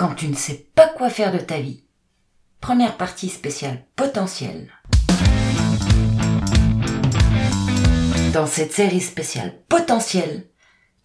[0.00, 1.84] quand tu ne sais pas quoi faire de ta vie.
[2.62, 4.72] Première partie spéciale potentiel.
[8.32, 10.46] Dans cette série spéciale potentiel,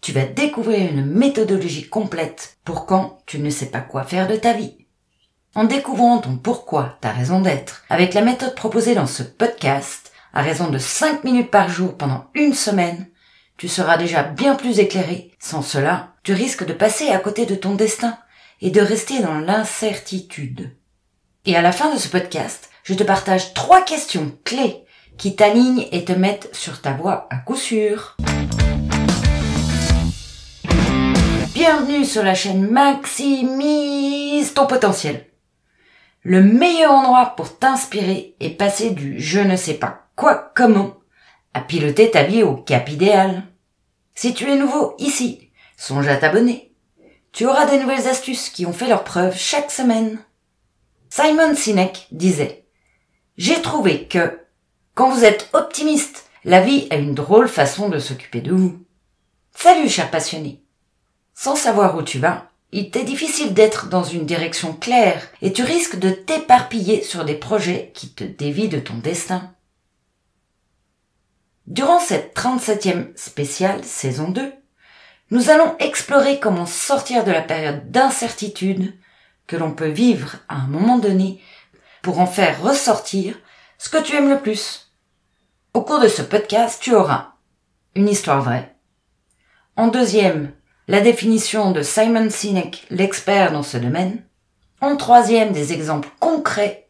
[0.00, 4.36] tu vas découvrir une méthodologie complète pour quand tu ne sais pas quoi faire de
[4.36, 4.86] ta vie.
[5.54, 10.40] En découvrant ton pourquoi, ta raison d'être, avec la méthode proposée dans ce podcast, à
[10.40, 13.10] raison de 5 minutes par jour pendant une semaine,
[13.58, 15.32] tu seras déjà bien plus éclairé.
[15.38, 18.16] Sans cela, tu risques de passer à côté de ton destin
[18.60, 20.70] et de rester dans l'incertitude.
[21.44, 24.84] Et à la fin de ce podcast, je te partage trois questions clés
[25.18, 28.16] qui t'alignent et te mettent sur ta voie à coup sûr.
[31.54, 35.26] Bienvenue sur la chaîne Maximise ton potentiel.
[36.22, 40.96] Le meilleur endroit pour t'inspirer et passer du je ne sais pas quoi comment
[41.54, 43.44] à piloter ta vie au cap idéal.
[44.14, 46.75] Si tu es nouveau ici, songe à t'abonner.
[47.36, 50.18] Tu auras des nouvelles astuces qui ont fait leur preuve chaque semaine.
[51.10, 52.64] Simon Sinek disait
[53.36, 54.40] J'ai trouvé que
[54.94, 58.82] quand vous êtes optimiste, la vie a une drôle façon de s'occuper de vous.
[59.54, 60.62] Salut cher passionné.
[61.34, 65.62] Sans savoir où tu vas, il t'est difficile d'être dans une direction claire et tu
[65.62, 69.52] risques de t'éparpiller sur des projets qui te dévient de ton destin.
[71.66, 74.54] Durant cette 37e spéciale saison 2,
[75.30, 78.94] nous allons explorer comment sortir de la période d'incertitude
[79.46, 81.40] que l'on peut vivre à un moment donné
[82.02, 83.36] pour en faire ressortir
[83.78, 84.92] ce que tu aimes le plus.
[85.74, 87.32] Au cours de ce podcast, tu auras
[87.94, 88.76] une histoire vraie.
[89.76, 90.52] En deuxième,
[90.88, 94.24] la définition de Simon Sinek, l'expert dans ce domaine.
[94.80, 96.88] En troisième, des exemples concrets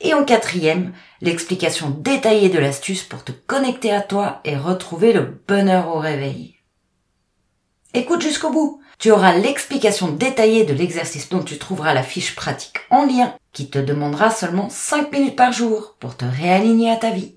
[0.00, 5.42] et en quatrième, l'explication détaillée de l'astuce pour te connecter à toi et retrouver le
[5.46, 6.61] bonheur au réveil.
[7.94, 8.80] Écoute jusqu'au bout.
[8.98, 13.68] Tu auras l'explication détaillée de l'exercice dont tu trouveras la fiche pratique en lien qui
[13.68, 17.34] te demandera seulement 5 minutes par jour pour te réaligner à ta vie.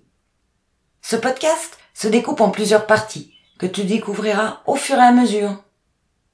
[1.02, 5.62] Ce podcast se découpe en plusieurs parties que tu découvriras au fur et à mesure.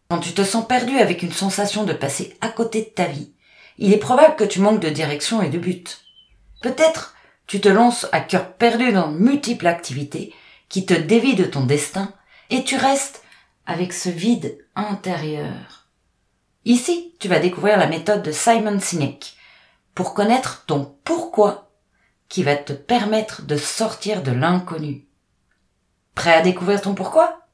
[0.09, 3.33] Quand tu te sens perdu avec une sensation de passer à côté de ta vie,
[3.79, 6.01] il est probable que tu manques de direction et de but.
[6.61, 7.15] Peut-être
[7.47, 10.31] tu te lances à cœur perdu dans multiples activités
[10.69, 12.13] qui te dévient de ton destin
[12.51, 13.20] et tu restes
[13.71, 15.87] avec ce vide intérieur.
[16.65, 19.35] Ici, tu vas découvrir la méthode de Simon Sinek
[19.95, 21.71] pour connaître ton pourquoi
[22.27, 25.07] qui va te permettre de sortir de l'inconnu.
[26.15, 27.47] Prêt à découvrir ton pourquoi?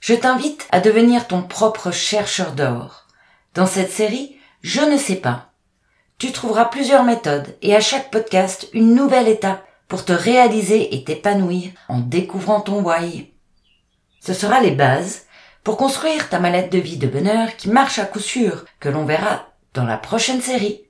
[0.00, 3.06] Je t'invite à devenir ton propre chercheur d'or.
[3.54, 5.52] Dans cette série, je ne sais pas,
[6.18, 11.04] tu trouveras plusieurs méthodes et à chaque podcast une nouvelle étape pour te réaliser et
[11.04, 13.32] t'épanouir en découvrant ton why.
[14.20, 15.26] Ce sera les bases
[15.64, 19.04] pour construire ta mallette de vie de bonheur qui marche à coup sûr, que l'on
[19.04, 20.82] verra dans la prochaine série.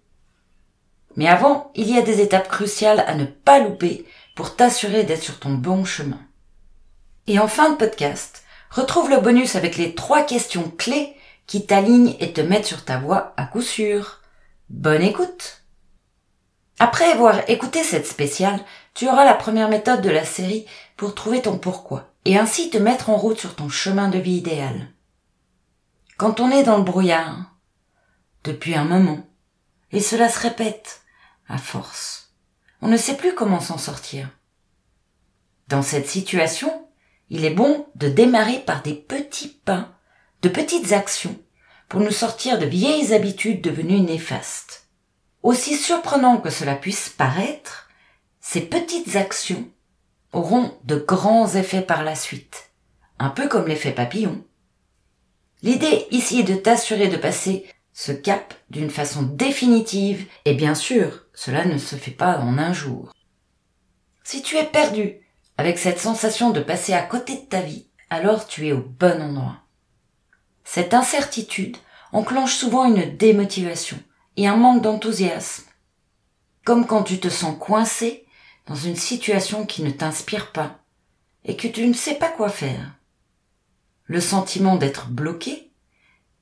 [1.17, 5.23] Mais avant, il y a des étapes cruciales à ne pas louper pour t'assurer d'être
[5.23, 6.21] sur ton bon chemin.
[7.27, 11.15] Et en fin de podcast, retrouve le bonus avec les trois questions clés
[11.47, 14.21] qui t'alignent et te mettent sur ta voie à coup sûr.
[14.71, 15.63] Bonne écoute
[16.79, 18.59] Après avoir écouté cette spéciale,
[18.95, 20.65] tu auras la première méthode de la série
[20.97, 24.37] pour trouver ton pourquoi et ainsi te mettre en route sur ton chemin de vie
[24.37, 24.93] idéal.
[26.17, 27.57] Quand on est dans le brouillard,
[28.45, 29.27] depuis un moment,
[29.91, 31.03] et cela se répète
[31.49, 32.33] à force,
[32.81, 34.29] on ne sait plus comment s'en sortir.
[35.69, 36.89] Dans cette situation,
[37.31, 39.99] il est bon de démarrer par des petits pas,
[40.43, 41.39] de petites actions
[41.89, 44.89] pour nous sortir de vieilles habitudes devenues néfastes.
[45.43, 47.89] Aussi surprenant que cela puisse paraître,
[48.41, 49.69] ces petites actions
[50.33, 52.71] auront de grands effets par la suite,
[53.19, 54.45] un peu comme l'effet papillon.
[55.63, 61.27] L'idée ici est de t'assurer de passer ce cap d'une façon définitive et bien sûr,
[61.35, 63.13] cela ne se fait pas en un jour.
[64.25, 65.21] Si tu es perdu
[65.59, 69.21] avec cette sensation de passer à côté de ta vie, alors tu es au bon
[69.23, 69.59] endroit.
[70.65, 71.77] Cette incertitude
[72.13, 73.99] enclenche souvent une démotivation
[74.37, 75.65] et un manque d'enthousiasme.
[76.65, 78.22] Comme quand tu te sens coincé
[78.67, 80.79] dans une situation qui ne t'inspire pas
[81.45, 82.95] et que tu ne sais pas quoi faire.
[84.05, 85.71] Le sentiment d'être bloqué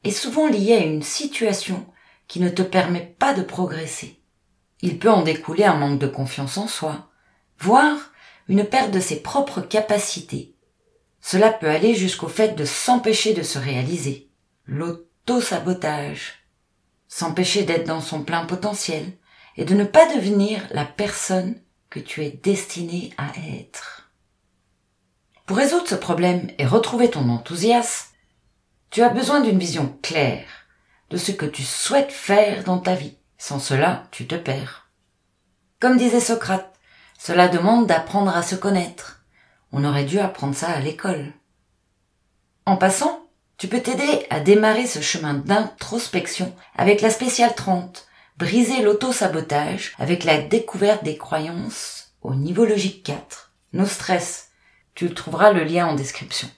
[0.05, 1.87] est souvent lié à une situation
[2.29, 4.21] qui ne te permet pas de progresser.
[4.83, 7.11] Il peut en découler un manque de confiance en soi,
[7.59, 7.99] voire
[8.49, 10.55] une perte de ses propres capacités
[11.21, 14.31] cela peut aller jusqu'au fait de s'empêcher de se réaliser,
[14.67, 16.47] l'auto-sabotage,
[17.09, 19.05] s'empêcher d'être dans son plein potentiel
[19.57, 24.11] et de ne pas devenir la personne que tu es destiné à être.
[25.45, 28.15] Pour résoudre ce problème et retrouver ton enthousiasme,
[28.91, 30.47] tu as besoin d'une vision claire,
[31.11, 33.17] de ce que tu souhaites faire dans ta vie.
[33.37, 34.89] Sans cela, tu te perds.
[35.81, 36.73] Comme disait Socrate,
[37.19, 39.25] cela demande d'apprendre à se connaître.
[39.73, 41.33] On aurait dû apprendre ça à l'école.
[42.67, 43.29] En passant,
[43.59, 48.07] tu peux t'aider à démarrer ce chemin d'introspection avec la spéciale 30,
[48.41, 54.49] briser l'auto-sabotage avec la découverte des croyances au niveau logique 4, nos stress.
[54.95, 56.49] Tu trouveras le lien en description.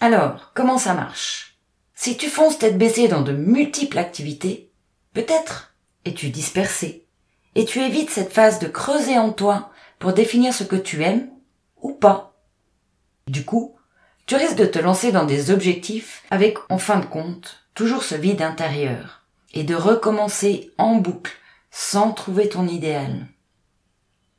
[0.00, 1.58] Alors, comment ça marche?
[1.94, 4.70] Si tu fonces tête baissée dans de multiples activités,
[5.14, 7.08] peut-être es-tu dispersé,
[7.56, 11.28] et tu évites cette phase de creuser en toi pour définir ce que tu aimes
[11.82, 12.40] ou pas.
[13.26, 13.76] Du coup,
[14.26, 18.14] tu risques de te lancer dans des objectifs avec, en fin de compte, toujours ce
[18.14, 19.17] vide intérieur,
[19.54, 21.32] et de recommencer en boucle
[21.70, 23.26] sans trouver ton idéal.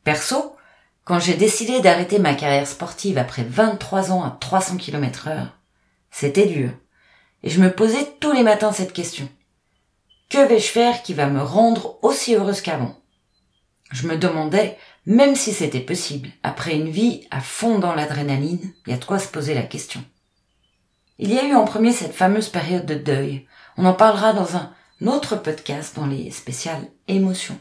[0.04, 0.56] Perso,
[1.04, 5.58] quand j'ai décidé d'arrêter ma carrière sportive après 23 ans à 300 km heure,
[6.12, 6.72] c'était dur.
[7.44, 9.28] Et je me posais tous les matins cette question.
[10.30, 12.96] Que vais-je faire qui va me rendre aussi heureuse qu'avant?
[13.92, 14.78] Je me demandais,
[15.08, 19.06] même si c'était possible, après une vie à fond dans l'adrénaline, il y a de
[19.06, 20.04] quoi se poser la question.
[21.18, 23.48] Il y a eu en premier cette fameuse période de deuil.
[23.78, 24.72] On en parlera dans un
[25.08, 27.60] autre podcast dans les spéciales émotions.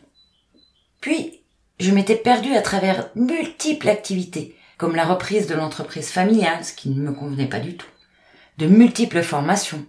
[1.00, 1.43] Puis,
[1.79, 6.90] je m'étais perdue à travers multiples activités, comme la reprise de l'entreprise familiale, ce qui
[6.90, 7.87] ne me convenait pas du tout,
[8.58, 9.85] de multiples formations,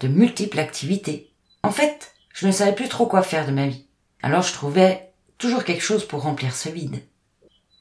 [0.00, 1.30] de multiples activités.
[1.62, 3.86] En fait, je ne savais plus trop quoi faire de ma vie.
[4.22, 7.02] Alors je trouvais toujours quelque chose pour remplir ce vide.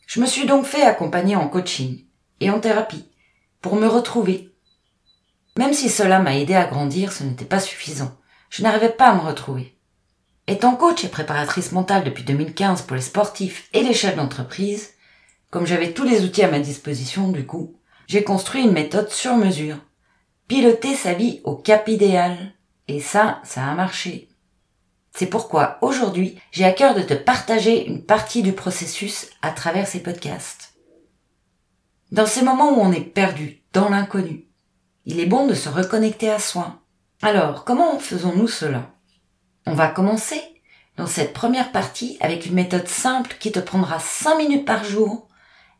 [0.07, 2.03] Je me suis donc fait accompagner en coaching
[2.39, 3.05] et en thérapie
[3.61, 4.49] pour me retrouver.
[5.57, 8.17] Même si cela m'a aidé à grandir, ce n'était pas suffisant.
[8.49, 9.75] Je n'arrivais pas à me retrouver.
[10.47, 14.91] Étant coach et préparatrice mentale depuis 2015 pour les sportifs et les chefs d'entreprise,
[15.51, 17.75] comme j'avais tous les outils à ma disposition du coup,
[18.07, 19.77] j'ai construit une méthode sur mesure.
[20.47, 22.35] Piloter sa vie au cap idéal.
[22.87, 24.29] Et ça, ça a marché.
[25.13, 29.87] C'est pourquoi aujourd'hui, j'ai à cœur de te partager une partie du processus à travers
[29.87, 30.73] ces podcasts.
[32.11, 34.47] Dans ces moments où on est perdu, dans l'inconnu,
[35.05, 36.79] il est bon de se reconnecter à soi.
[37.21, 38.93] Alors, comment faisons-nous cela?
[39.65, 40.41] On va commencer
[40.95, 45.27] dans cette première partie avec une méthode simple qui te prendra 5 minutes par jour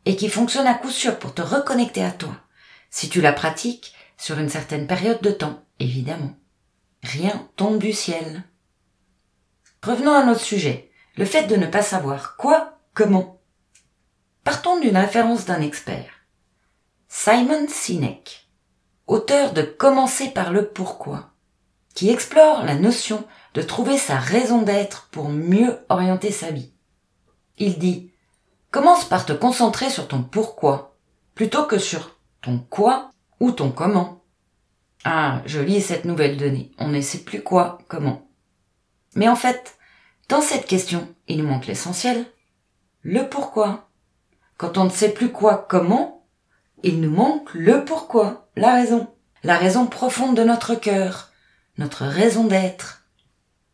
[0.04, 2.34] et qui fonctionne à coup sûr pour te reconnecter à toi.
[2.90, 6.34] Si tu la pratiques sur une certaine période de temps, évidemment.
[7.02, 8.44] Rien tombe du ciel.
[9.82, 13.40] Revenons à notre sujet, le fait de ne pas savoir quoi, comment.
[14.44, 16.12] Partons d'une référence d'un expert.
[17.08, 18.50] Simon Sinek,
[19.06, 21.29] auteur de Commencer par le pourquoi,
[21.94, 26.72] qui explore la notion de trouver sa raison d'être pour mieux orienter sa vie.
[27.58, 28.10] Il dit
[28.70, 30.96] Commence par te concentrer sur ton pourquoi,
[31.34, 33.10] plutôt que sur ton quoi
[33.40, 34.22] ou ton comment.
[35.04, 36.70] Ah, je lis cette nouvelle donnée.
[36.78, 38.28] On ne sait plus quoi, comment.
[39.16, 39.76] Mais en fait,
[40.28, 42.26] dans cette question, il nous manque l'essentiel.
[43.02, 43.88] Le pourquoi.
[44.56, 46.26] Quand on ne sait plus quoi, comment,
[46.82, 49.08] il nous manque le pourquoi, la raison.
[49.42, 51.29] La raison profonde de notre cœur,
[51.78, 53.04] notre raison d'être,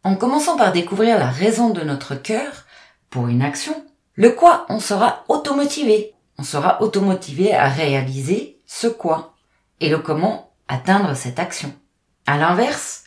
[0.04, 2.64] en commençant par découvrir la raison de notre cœur
[3.10, 3.84] pour une action,
[4.14, 6.14] le quoi on sera automotivé.
[6.38, 9.34] On sera automotivé à réaliser ce quoi
[9.80, 11.74] et le comment atteindre cette action.
[12.26, 13.04] À l'inverse,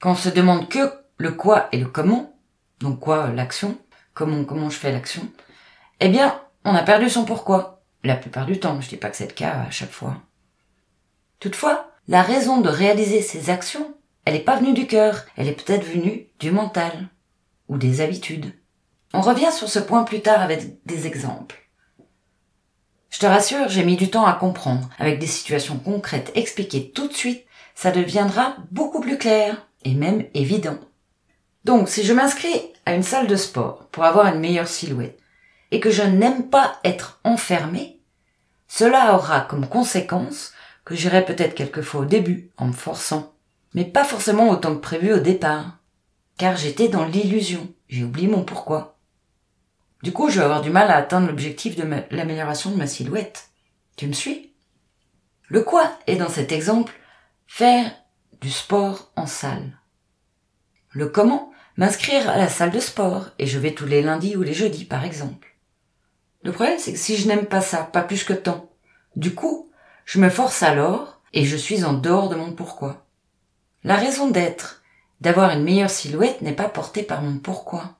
[0.00, 2.34] quand on se demande que le quoi et le comment,
[2.80, 3.76] donc quoi l'action,
[4.14, 5.28] comment comment je fais l'action,
[6.00, 7.82] eh bien, on a perdu son pourquoi.
[8.04, 10.16] La plupart du temps, je dis pas que c'est le cas à chaque fois.
[11.38, 15.64] Toutefois, la raison de réaliser ces actions elle n'est pas venue du cœur, elle est
[15.64, 17.08] peut-être venue du mental
[17.68, 18.52] ou des habitudes.
[19.14, 21.68] On revient sur ce point plus tard avec des exemples.
[23.10, 24.88] Je te rassure, j'ai mis du temps à comprendre.
[24.98, 30.24] Avec des situations concrètes expliquées tout de suite, ça deviendra beaucoup plus clair et même
[30.34, 30.78] évident.
[31.64, 35.18] Donc, si je m'inscris à une salle de sport pour avoir une meilleure silhouette
[35.70, 38.00] et que je n'aime pas être enfermé,
[38.66, 40.52] cela aura comme conséquence
[40.84, 43.31] que j'irai peut-être quelquefois au début en me forçant
[43.74, 45.78] mais pas forcément autant que prévu au départ,
[46.36, 48.98] car j'étais dans l'illusion, j'ai oublié mon pourquoi.
[50.02, 53.50] Du coup, je vais avoir du mal à atteindre l'objectif de l'amélioration de ma silhouette.
[53.96, 54.52] Tu me suis?
[55.46, 56.92] Le quoi est dans cet exemple
[57.46, 57.90] faire
[58.40, 59.78] du sport en salle.
[60.90, 64.42] Le comment M'inscrire à la salle de sport, et je vais tous les lundis ou
[64.42, 65.56] les jeudis par exemple.
[66.42, 68.70] Le problème c'est que si je n'aime pas ça, pas plus que tant,
[69.16, 69.70] du coup,
[70.04, 73.06] je me force alors, et je suis en dehors de mon pourquoi.
[73.84, 74.82] La raison d'être,
[75.20, 77.98] d'avoir une meilleure silhouette n'est pas portée par mon pourquoi.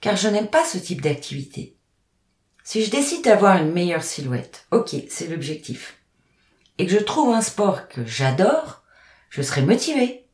[0.00, 1.76] Car je n'aime pas ce type d'activité.
[2.62, 5.96] Si je décide d'avoir une meilleure silhouette, ok, c'est l'objectif.
[6.78, 8.82] Et que je trouve un sport que j'adore,
[9.30, 10.26] je serai motivé.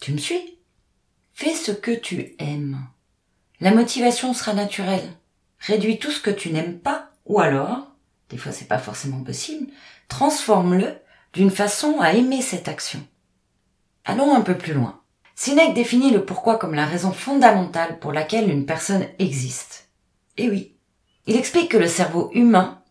[0.00, 0.58] Tu me suis?
[1.32, 2.78] Fais ce que tu aimes.
[3.60, 5.08] La motivation sera naturelle.
[5.58, 7.92] Réduis tout ce que tu n'aimes pas, ou alors,
[8.28, 9.68] des fois c'est pas forcément possible,
[10.08, 10.94] transforme-le
[11.32, 13.06] d'une façon à aimer cette action.
[14.04, 15.00] Allons un peu plus loin.
[15.34, 19.88] Sénèque définit le pourquoi comme la raison fondamentale pour laquelle une personne existe.
[20.36, 20.76] Et oui,
[21.26, 22.82] il explique que le cerveau humain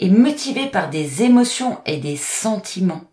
[0.00, 3.04] est motivé par des émotions et des sentiments.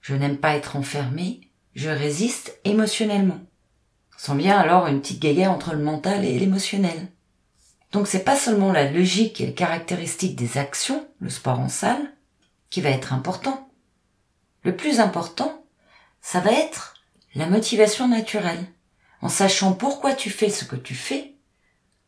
[0.00, 1.40] Je n'aime pas être enfermé,
[1.74, 3.40] je résiste émotionnellement.
[4.14, 7.08] On sent bien alors une petite guéguerre entre le mental et l'émotionnel.
[7.92, 12.12] Donc c'est pas seulement la logique et les caractéristiques des actions, le sport en salle,
[12.70, 13.68] qui va être important.
[14.62, 15.65] Le plus important,
[16.26, 16.94] ça va être
[17.36, 18.66] la motivation naturelle.
[19.22, 21.36] En sachant pourquoi tu fais ce que tu fais,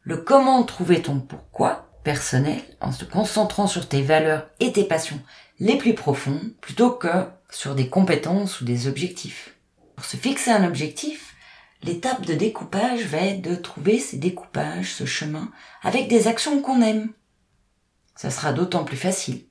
[0.03, 5.23] le comment trouver ton pourquoi personnel, en se concentrant sur tes valeurs et tes passions
[5.61, 9.55] les plus profondes, plutôt que sur des compétences ou des objectifs.
[9.95, 11.37] Pour se fixer un objectif,
[11.85, 15.53] l'étape de découpage va être de trouver ces découpages, ce chemin,
[15.85, 17.13] avec des actions qu'on aime.
[18.17, 19.45] Ça sera d'autant plus facile.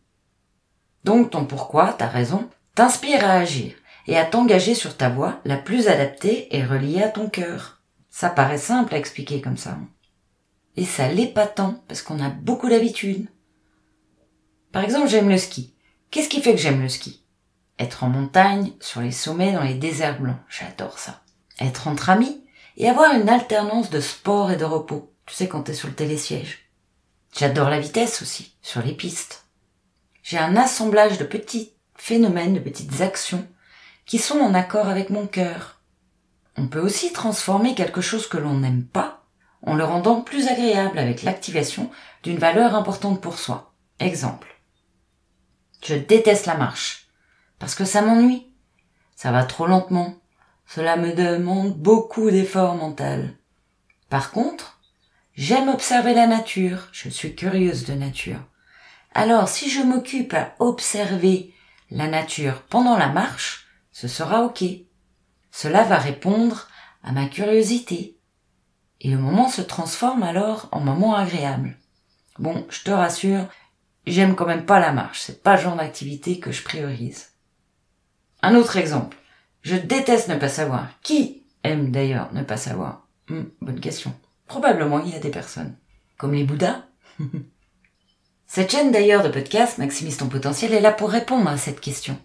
[1.05, 3.74] Donc ton pourquoi, ta raison, t'inspire à agir
[4.08, 7.82] et à t'engager sur ta voie la plus adaptée et reliée à ton cœur.
[8.10, 9.78] Ça paraît simple à expliquer comme ça.
[10.76, 13.28] Et ça l'est pas tant, parce qu'on a beaucoup d'habitudes.
[14.72, 15.74] Par exemple, j'aime le ski.
[16.10, 17.24] Qu'est-ce qui fait que j'aime le ski?
[17.80, 20.40] Être en montagne, sur les sommets, dans les déserts blancs.
[20.50, 21.22] J'adore ça.
[21.60, 22.44] Être entre amis
[22.78, 25.14] et avoir une alternance de sport et de repos.
[25.26, 26.70] Tu sais, quand t'es sur le télésiège.
[27.36, 29.46] J'adore la vitesse aussi, sur les pistes.
[30.24, 33.48] J'ai un assemblage de petits phénomènes, de petites actions
[34.08, 35.82] qui sont en accord avec mon cœur.
[36.58, 39.26] On peut aussi transformer quelque chose que l'on n'aime pas
[39.62, 41.92] en le rendant plus agréable avec l'activation
[42.24, 43.74] d'une valeur importante pour soi.
[44.00, 44.48] Exemple.
[45.84, 47.10] Je déteste la marche
[47.60, 48.48] parce que ça m'ennuie.
[49.16, 50.16] Ça va trop lentement.
[50.66, 53.36] Cela me demande beaucoup d'efforts mental.
[54.10, 54.80] Par contre,
[55.36, 56.88] j'aime observer la nature.
[56.92, 58.40] Je suis curieuse de nature.
[59.14, 61.54] Alors, si je m'occupe à observer
[61.90, 63.66] la nature pendant la marche,
[64.00, 64.63] ce sera ok.
[65.50, 66.68] Cela va répondre
[67.04, 68.16] à ma curiosité.
[69.01, 71.80] Et le moment se transforme alors en moment agréable.
[72.38, 73.48] Bon, je te rassure,
[74.06, 75.22] j'aime quand même pas la marche.
[75.22, 77.30] C'est pas le genre d'activité que je priorise.
[78.44, 79.18] Un autre exemple.
[79.63, 80.89] Je déteste ne pas savoir.
[81.01, 83.08] Qui aime d'ailleurs ne pas savoir?
[83.30, 84.13] Hmm, Bonne question.
[84.46, 85.75] Probablement il y a des personnes.
[86.20, 86.84] Comme les Bouddhas
[88.46, 92.20] Cette chaîne d'ailleurs de podcast, Maximise ton potentiel, est là pour répondre à cette question.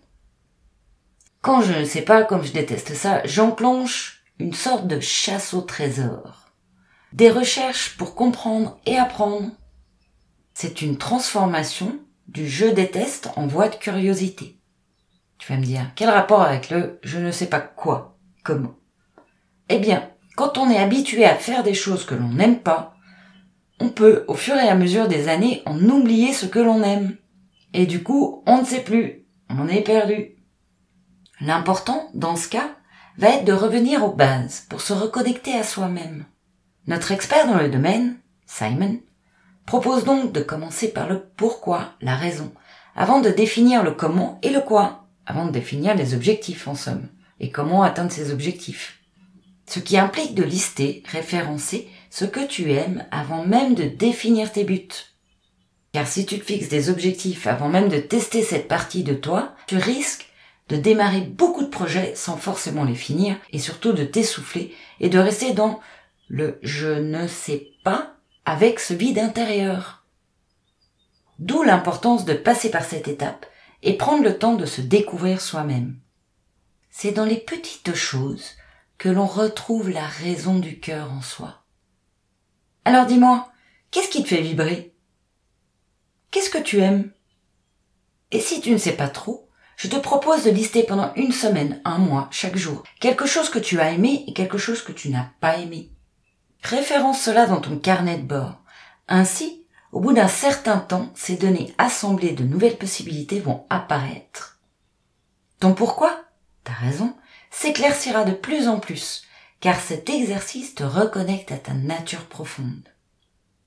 [1.43, 5.61] Quand je ne sais pas, comme je déteste ça, j'enclenche une sorte de chasse au
[5.61, 6.53] trésor.
[7.13, 9.51] Des recherches pour comprendre et apprendre.
[10.55, 14.61] C'est une transformation du je déteste en voie de curiosité.
[15.39, 18.77] Tu vas me dire, quel rapport avec le je ne sais pas quoi, comment?
[19.69, 22.95] Eh bien, quand on est habitué à faire des choses que l'on n'aime pas,
[23.81, 27.17] on peut, au fur et à mesure des années, en oublier ce que l'on aime.
[27.75, 30.37] Et du coup, on ne sait plus, on est perdu.
[31.45, 32.71] L'important, dans ce cas,
[33.19, 36.25] va être de revenir aux bases pour se reconnecter à soi-même.
[36.87, 39.01] Notre expert dans le domaine, Simon,
[39.67, 42.53] propose donc de commencer par le pourquoi, la raison,
[42.95, 47.09] avant de définir le comment et le quoi avant de définir les objectifs en somme,
[47.41, 49.01] et comment atteindre ces objectifs.
[49.67, 54.63] Ce qui implique de lister, référencer ce que tu aimes avant même de définir tes
[54.63, 54.89] buts.
[55.93, 59.57] Car si tu te fixes des objectifs avant même de tester cette partie de toi,
[59.67, 60.29] tu risques
[60.69, 65.19] de démarrer beaucoup de projets sans forcément les finir et surtout de t'essouffler et de
[65.19, 65.81] rester dans
[66.29, 70.05] le je ne sais pas avec ce vide intérieur.
[71.39, 73.47] D'où l'importance de passer par cette étape
[73.83, 75.99] et prendre le temps de se découvrir soi-même.
[76.91, 78.53] C'est dans les petites choses
[78.99, 81.65] que l'on retrouve la raison du cœur en soi.
[82.85, 83.51] Alors dis-moi,
[83.91, 84.95] qu'est-ce qui te fait vibrer?
[86.31, 87.13] Qu'est-ce que tu aimes?
[88.31, 89.49] Et si tu ne sais pas trop,
[89.83, 93.59] je te propose de lister pendant une semaine, un mois, chaque jour, quelque chose que
[93.59, 95.91] tu as aimé et quelque chose que tu n'as pas aimé.
[96.63, 98.63] Référence cela dans ton carnet de bord.
[99.09, 104.61] Ainsi, au bout d'un certain temps, ces données assemblées de nouvelles possibilités vont apparaître.
[105.59, 106.27] Ton pourquoi,
[106.63, 107.17] t'as raison,
[107.51, 109.25] s'éclaircira de plus en plus,
[109.59, 112.89] car cet exercice te reconnecte à ta nature profonde.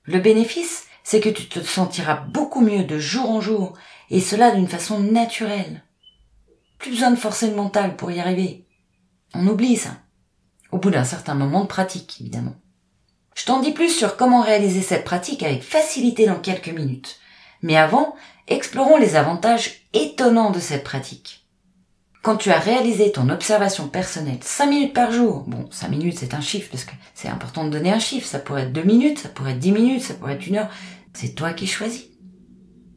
[0.04, 3.76] Le bénéfice, c'est que tu te sentiras beaucoup mieux de jour en jour,
[4.08, 5.82] et cela d'une façon naturelle.
[6.86, 8.64] Plus besoin de forcer le mental pour y arriver.
[9.34, 9.90] On oublie ça.
[10.70, 12.54] Au bout d'un certain moment de pratique, évidemment.
[13.34, 17.18] Je t'en dis plus sur comment réaliser cette pratique avec facilité dans quelques minutes.
[17.60, 18.14] Mais avant,
[18.46, 21.48] explorons les avantages étonnants de cette pratique.
[22.22, 26.34] quand tu as réalisé ton observation personnelle 5 minutes par jour, bon, 5 minutes c'est
[26.34, 29.18] un chiffre parce que c'est important de donner un chiffre, ça pourrait être 2 minutes,
[29.18, 30.70] ça pourrait être 10 minutes, ça pourrait être une heure,
[31.14, 32.06] c'est toi qui choisis.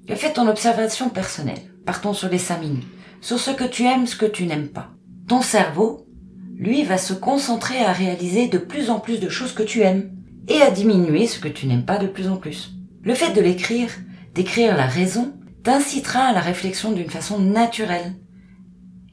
[0.08, 2.88] Fait ton observation personnelle, partons sur les 5 minutes,
[3.22, 4.92] sur ce que tu aimes, ce que tu n'aimes pas.
[5.28, 6.08] Ton cerveau,
[6.56, 10.12] lui, va se concentrer à réaliser de plus en plus de choses que tu aimes
[10.48, 12.72] et à diminuer ce que tu n'aimes pas de plus en plus.
[13.04, 13.90] Le fait de l'écrire,
[14.34, 15.34] d'écrire la raison,
[15.64, 18.16] t'incitera à la réflexion d'une façon naturelle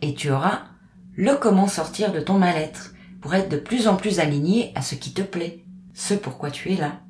[0.03, 0.65] et tu auras
[1.15, 4.95] le comment sortir de ton mal-être pour être de plus en plus aligné à ce
[4.95, 7.01] qui te plaît, ce pourquoi tu es là.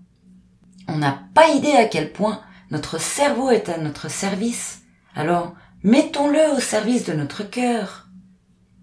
[0.88, 4.82] On n'a pas idée à quel point notre cerveau est à notre service,
[5.14, 5.54] alors
[5.86, 8.08] mettons-le au service de notre cœur.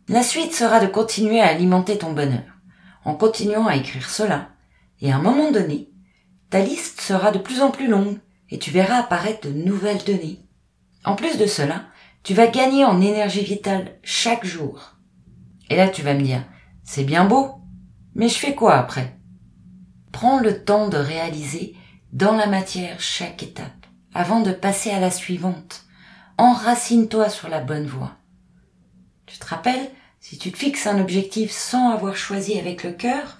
[0.08, 2.62] La suite sera de continuer à alimenter ton bonheur,
[3.04, 4.52] en continuant à écrire cela,
[5.02, 5.90] et à un moment donné,
[6.50, 8.20] ta liste sera de plus en plus longue,
[8.50, 10.48] et tu verras apparaître de nouvelles données.
[11.04, 11.88] En plus de cela,
[12.24, 14.96] tu vas gagner en énergie vitale chaque jour.
[15.70, 16.46] Et là, tu vas me dire,
[16.86, 17.56] c'est bien beau,
[18.16, 19.20] mais je fais quoi après?
[20.14, 21.76] Prends le temps de réaliser
[22.14, 25.84] dans la matière chaque étape, avant de passer à la suivante.
[26.38, 28.14] Enracine-toi sur la bonne voie.
[29.28, 33.38] Tu te rappelles, si tu te fixes un objectif sans avoir choisi avec le cœur,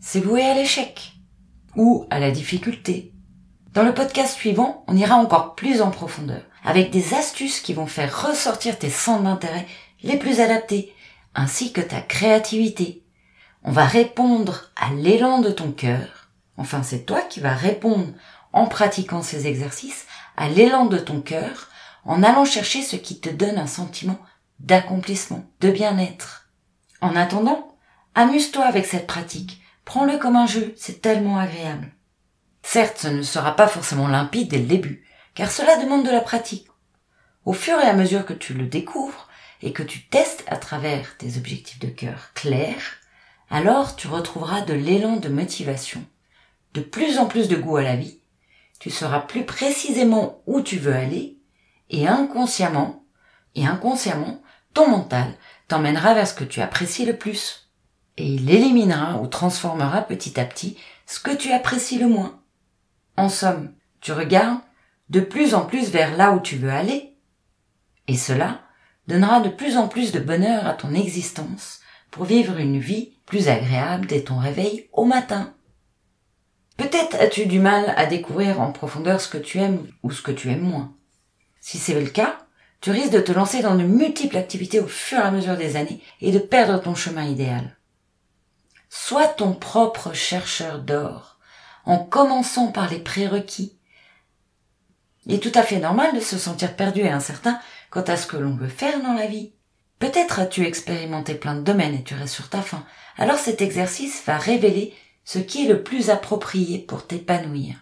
[0.00, 1.14] c'est voué à l'échec
[1.74, 3.12] ou à la difficulté.
[3.72, 7.86] Dans le podcast suivant, on ira encore plus en profondeur avec des astuces qui vont
[7.86, 9.66] faire ressortir tes centres d'intérêt
[10.02, 10.94] les plus adaptés,
[11.34, 13.02] ainsi que ta créativité.
[13.64, 16.28] On va répondre à l'élan de ton cœur.
[16.56, 18.06] Enfin, c'est toi qui vas répondre
[18.52, 20.06] en pratiquant ces exercices
[20.36, 21.68] à l'élan de ton cœur,
[22.04, 24.18] en allant chercher ce qui te donne un sentiment
[24.60, 26.48] d'accomplissement, de bien-être.
[27.00, 27.76] En attendant,
[28.14, 29.60] amuse-toi avec cette pratique.
[29.84, 31.92] Prends-le comme un jeu, c'est tellement agréable.
[32.62, 36.20] Certes, ce ne sera pas forcément limpide dès le début, car cela demande de la
[36.20, 36.68] pratique.
[37.44, 39.28] Au fur et à mesure que tu le découvres
[39.62, 42.96] et que tu testes à travers tes objectifs de cœur clairs,
[43.50, 46.02] alors tu retrouveras de l'élan de motivation,
[46.72, 48.20] de plus en plus de goût à la vie,
[48.80, 51.33] tu sauras plus précisément où tu veux aller,
[51.90, 53.04] et inconsciemment,
[53.54, 54.42] et inconsciemment,
[54.72, 55.34] ton mental
[55.68, 57.70] t'emmènera vers ce que tu apprécies le plus,
[58.16, 62.40] et il éliminera ou transformera petit à petit ce que tu apprécies le moins.
[63.16, 64.60] En somme, tu regardes
[65.08, 67.16] de plus en plus vers là où tu veux aller.
[68.08, 68.60] Et cela
[69.06, 73.48] donnera de plus en plus de bonheur à ton existence pour vivre une vie plus
[73.48, 75.54] agréable dès ton réveil au matin.
[76.76, 80.32] Peut-être as-tu du mal à découvrir en profondeur ce que tu aimes ou ce que
[80.32, 80.94] tu aimes moins.
[81.66, 82.38] Si c'est le cas,
[82.82, 85.76] tu risques de te lancer dans de multiples activités au fur et à mesure des
[85.76, 87.78] années et de perdre ton chemin idéal.
[88.90, 91.38] Sois ton propre chercheur d'or,
[91.86, 93.78] en commençant par les prérequis
[95.24, 98.26] il est tout à fait normal de se sentir perdu et incertain quant à ce
[98.26, 99.54] que l'on veut faire dans la vie.
[99.98, 102.84] Peut-être as-tu expérimenté plein de domaines et tu restes sur ta faim.
[103.16, 104.92] Alors cet exercice va révéler
[105.24, 107.76] ce qui est le plus approprié pour t'épanouir.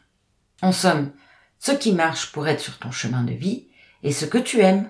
[0.61, 1.11] En somme,
[1.59, 3.67] ce qui marche pour être sur ton chemin de vie
[4.03, 4.89] et ce que tu aimes.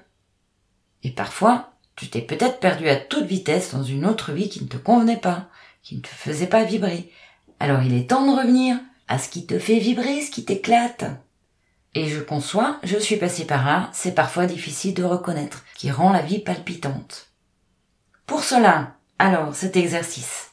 [1.03, 4.68] Et parfois, tu t'es peut-être perdu à toute vitesse dans une autre vie qui ne
[4.68, 5.48] te convenait pas,
[5.83, 7.11] qui ne te faisait pas vibrer.
[7.61, 11.05] Alors il est temps de revenir à ce qui te fait vibrer, ce qui t'éclate.
[11.94, 16.11] Et je conçois, je suis passé par là, c'est parfois difficile de reconnaître, qui rend
[16.11, 17.29] la vie palpitante.
[18.27, 20.53] Pour cela, alors, cet exercice.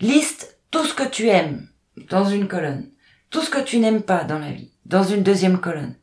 [0.00, 1.68] Liste tout ce que tu aimes
[2.08, 2.88] dans une colonne,
[3.30, 5.94] tout ce que tu n'aimes pas dans la vie dans une deuxième colonne.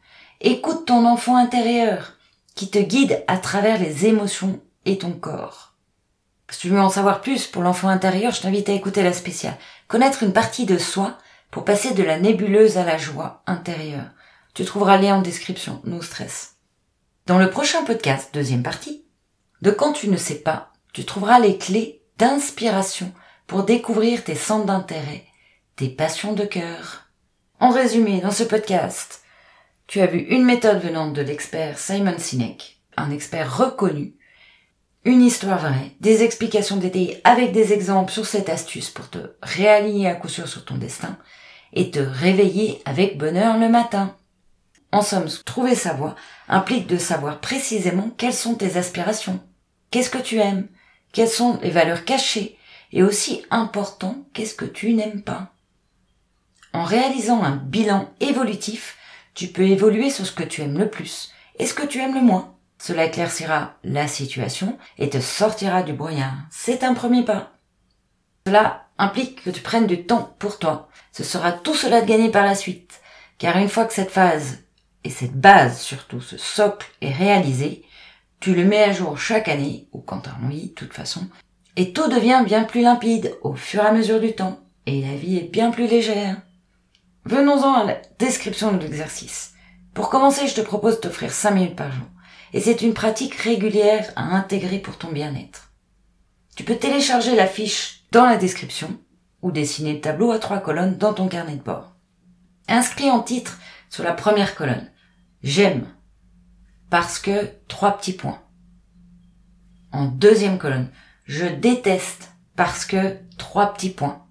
[0.41, 2.13] Écoute ton enfant intérieur
[2.55, 5.75] qui te guide à travers les émotions et ton corps.
[6.49, 9.57] Si tu veux en savoir plus pour l'enfant intérieur, je t'invite à écouter la spéciale.
[9.87, 11.17] Connaître une partie de soi
[11.51, 14.09] pour passer de la nébuleuse à la joie intérieure.
[14.53, 16.55] Tu trouveras le lien en description, no stress.
[17.27, 19.05] Dans le prochain podcast, deuxième partie,
[19.61, 23.11] de quand tu ne sais pas, tu trouveras les clés d'inspiration
[23.47, 25.23] pour découvrir tes centres d'intérêt,
[25.77, 27.05] tes passions de cœur.
[27.61, 29.24] En résumé, dans ce podcast,
[29.87, 34.15] tu as vu une méthode venant de l'expert Simon Sinek, un expert reconnu,
[35.03, 40.07] une histoire vraie, des explications détaillées avec des exemples sur cette astuce pour te réaligner
[40.07, 41.17] à coup sûr sur ton destin
[41.73, 44.15] et te réveiller avec bonheur le matin.
[44.91, 46.15] En somme, trouver sa voie
[46.47, 49.39] implique de savoir précisément quelles sont tes aspirations,
[49.91, 50.67] qu'est-ce que tu aimes,
[51.11, 52.57] quelles sont les valeurs cachées,
[52.91, 55.53] et aussi important, qu'est-ce que tu n'aimes pas.
[56.73, 58.97] En réalisant un bilan évolutif,
[59.35, 62.15] tu peux évoluer sur ce que tu aimes le plus et ce que tu aimes
[62.15, 62.55] le moins.
[62.79, 66.35] Cela éclaircira la situation et te sortira du brouillard.
[66.49, 67.51] C'est un premier pas.
[68.47, 70.89] Cela implique que tu prennes du temps pour toi.
[71.11, 73.01] Ce sera tout cela de gagner par la suite.
[73.37, 74.59] Car une fois que cette phase
[75.03, 77.83] et cette base surtout, ce socle est réalisé,
[78.39, 81.27] tu le mets à jour chaque année, ou quand t'as envie, de toute façon,
[81.75, 85.15] et tout devient bien plus limpide au fur et à mesure du temps, et la
[85.15, 86.37] vie est bien plus légère.
[87.25, 89.55] Venons-en à la description de l'exercice.
[89.95, 92.05] Pour commencer, je te propose de t'offrir 5 minutes par jour.
[92.53, 95.71] Et c'est une pratique régulière à intégrer pour ton bien-être.
[96.55, 98.99] Tu peux télécharger la fiche dans la description
[99.41, 101.95] ou dessiner le tableau à trois colonnes dans ton carnet de bord.
[102.67, 103.59] Inscris en titre
[103.89, 104.91] sur la première colonne.
[105.41, 105.87] J'aime.
[106.91, 108.39] Parce que trois petits points.
[109.91, 110.91] En deuxième colonne.
[111.25, 114.23] Je déteste parce que trois petits points.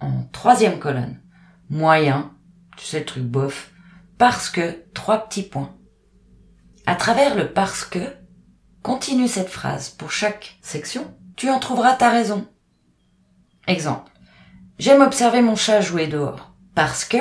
[0.00, 1.18] En troisième colonne.
[1.70, 2.32] Moyen.
[2.76, 3.72] Tu sais le truc bof.
[4.16, 5.74] Parce que trois petits points.
[6.86, 8.00] À travers le parce que,
[8.82, 11.14] continue cette phrase pour chaque section.
[11.36, 12.48] Tu en trouveras ta raison.
[13.66, 14.10] Exemple.
[14.78, 16.54] J'aime observer mon chat jouer dehors.
[16.74, 17.18] Parce que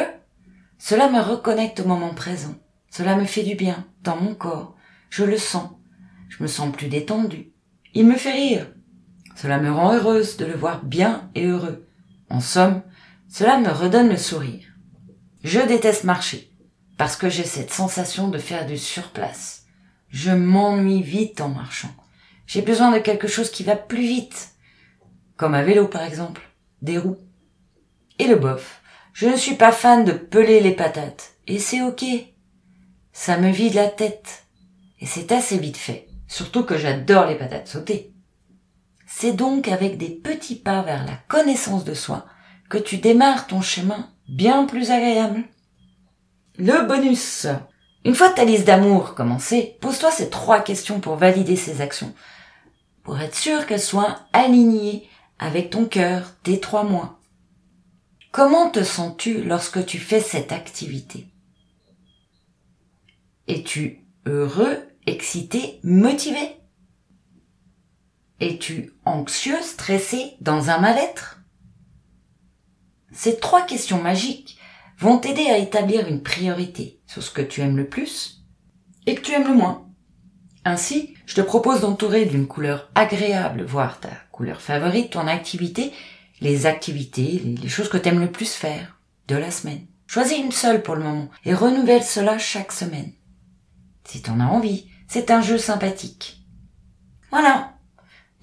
[0.77, 2.55] cela me reconnecte au moment présent.
[2.89, 4.75] Cela me fait du bien dans mon corps.
[5.09, 5.69] Je le sens.
[6.29, 7.51] Je me sens plus détendu.
[7.93, 8.67] Il me fait rire.
[9.35, 11.87] Cela me rend heureuse de le voir bien et heureux.
[12.29, 12.81] En somme,
[13.37, 14.65] cela me redonne le sourire.
[15.43, 16.51] Je déteste marcher
[16.97, 19.67] parce que j'ai cette sensation de faire du surplace.
[20.09, 21.95] Je m'ennuie vite en marchant.
[22.47, 24.55] J'ai besoin de quelque chose qui va plus vite.
[25.35, 26.41] Comme un vélo par exemple.
[26.81, 27.19] Des roues.
[28.17, 28.81] Et le bof.
[29.13, 31.35] Je ne suis pas fan de peler les patates.
[31.45, 32.05] Et c'est ok.
[33.13, 34.47] Ça me vide la tête.
[34.99, 36.07] Et c'est assez vite fait.
[36.27, 38.15] Surtout que j'adore les patates sautées.
[39.05, 42.25] C'est donc avec des petits pas vers la connaissance de soi
[42.69, 45.43] que tu démarres ton chemin bien plus agréable.
[46.57, 47.47] Le bonus.
[48.03, 52.13] Une fois ta liste d'amour commencée, pose-toi ces trois questions pour valider ces actions.
[53.03, 55.07] Pour être sûr qu'elles soient alignées
[55.39, 57.19] avec ton cœur, tes trois mois.
[58.31, 61.27] Comment te sens-tu lorsque tu fais cette activité?
[63.47, 66.57] Es-tu heureux, excité, motivé?
[68.39, 71.36] Es-tu anxieux, stressé, dans un mal-être?
[73.17, 74.59] Ces trois questions magiques
[74.99, 78.45] vont t'aider à établir une priorité sur ce que tu aimes le plus
[79.07, 79.87] et que tu aimes le moins.
[80.65, 85.93] Ainsi, je te propose d'entourer d'une couleur agréable, voire ta couleur favorite, ton activité
[86.41, 89.87] les activités, les, choses que t'aimes le plus faire de la semaine.
[90.05, 93.13] Choisis une seule pour le moment et renouvelle cela chaque semaine.
[94.03, 96.45] Si t'en as envie, c'est un jeu sympathique.
[97.31, 97.76] Voilà.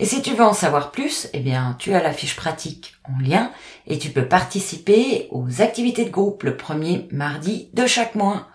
[0.01, 3.19] Et si tu veux en savoir plus, eh bien, tu as la fiche pratique en
[3.21, 3.53] lien
[3.87, 8.49] et tu peux participer aux activités de groupe le premier mardi de chaque mois.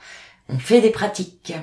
[0.50, 1.54] On fait des pratiques.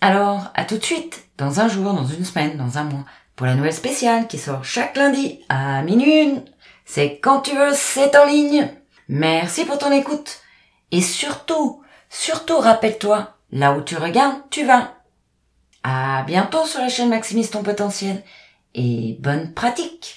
[0.00, 3.46] Alors, à tout de suite, dans un jour, dans une semaine, dans un mois pour
[3.46, 6.40] la nouvelle spéciale qui sort chaque lundi à minuit.
[6.86, 8.70] C'est quand tu veux, c'est en ligne.
[9.08, 10.40] Merci pour ton écoute.
[10.90, 14.95] Et surtout, surtout rappelle-toi, là où tu regardes, tu vas.
[15.88, 18.24] À bientôt sur la chaîne Maximise ton potentiel
[18.74, 20.16] et bonne pratique.